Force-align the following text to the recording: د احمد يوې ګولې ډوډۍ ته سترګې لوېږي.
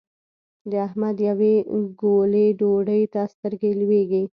د 0.69 0.71
احمد 0.87 1.17
يوې 1.29 1.55
ګولې 2.01 2.45
ډوډۍ 2.59 3.03
ته 3.13 3.21
سترګې 3.33 3.71
لوېږي. 3.81 4.23